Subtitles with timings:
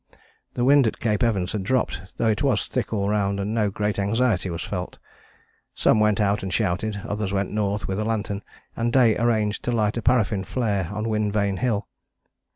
[0.55, 3.69] The wind at Cape Evans had dropped though it was thick all round, and no
[3.69, 4.97] great anxiety was felt:
[5.75, 8.41] some went out and shouted, others went north with a lantern,
[8.75, 11.87] and Day arranged to light a paraffin flare on Wind Vane Hill.